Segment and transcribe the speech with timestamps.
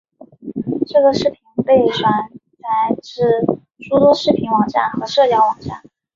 [0.87, 2.11] 这个视频被转
[2.57, 3.21] 载至
[3.87, 5.83] 诸多视频网站和社交网站。